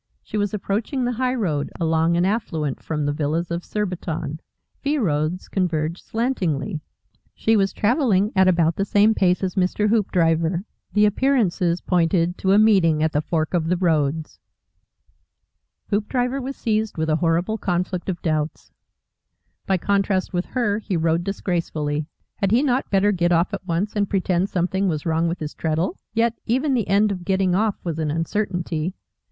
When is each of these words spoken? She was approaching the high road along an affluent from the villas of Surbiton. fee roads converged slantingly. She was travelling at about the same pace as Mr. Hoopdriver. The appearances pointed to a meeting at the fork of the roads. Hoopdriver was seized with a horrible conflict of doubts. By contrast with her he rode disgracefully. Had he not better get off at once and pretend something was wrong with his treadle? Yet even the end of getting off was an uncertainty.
She 0.23 0.35
was 0.35 0.51
approaching 0.51 1.05
the 1.05 1.11
high 1.11 1.35
road 1.35 1.69
along 1.79 2.17
an 2.17 2.25
affluent 2.25 2.81
from 2.81 3.05
the 3.05 3.11
villas 3.13 3.51
of 3.51 3.63
Surbiton. 3.63 4.39
fee 4.79 4.97
roads 4.97 5.47
converged 5.47 6.03
slantingly. 6.03 6.81
She 7.35 7.55
was 7.55 7.71
travelling 7.71 8.31
at 8.35 8.47
about 8.47 8.77
the 8.77 8.83
same 8.83 9.13
pace 9.13 9.43
as 9.43 9.53
Mr. 9.53 9.89
Hoopdriver. 9.89 10.63
The 10.93 11.05
appearances 11.05 11.81
pointed 11.81 12.35
to 12.39 12.51
a 12.51 12.57
meeting 12.57 13.03
at 13.03 13.11
the 13.11 13.21
fork 13.21 13.53
of 13.53 13.67
the 13.67 13.77
roads. 13.77 14.39
Hoopdriver 15.91 16.41
was 16.41 16.55
seized 16.57 16.97
with 16.97 17.07
a 17.07 17.17
horrible 17.17 17.59
conflict 17.59 18.09
of 18.09 18.23
doubts. 18.23 18.71
By 19.67 19.77
contrast 19.77 20.33
with 20.33 20.45
her 20.45 20.79
he 20.79 20.97
rode 20.97 21.23
disgracefully. 21.23 22.07
Had 22.37 22.49
he 22.49 22.63
not 22.63 22.89
better 22.89 23.11
get 23.11 23.31
off 23.31 23.53
at 23.53 23.67
once 23.67 23.95
and 23.95 24.09
pretend 24.09 24.49
something 24.49 24.87
was 24.87 25.05
wrong 25.05 25.27
with 25.27 25.39
his 25.39 25.53
treadle? 25.53 25.95
Yet 26.15 26.33
even 26.47 26.73
the 26.73 26.87
end 26.87 27.11
of 27.11 27.23
getting 27.23 27.53
off 27.53 27.75
was 27.83 27.99
an 27.99 28.09
uncertainty. 28.09 28.95